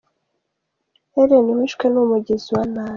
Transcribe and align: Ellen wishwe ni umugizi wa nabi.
Ellen 1.21 1.47
wishwe 1.57 1.85
ni 1.89 1.97
umugizi 2.03 2.49
wa 2.55 2.63
nabi. 2.73 2.89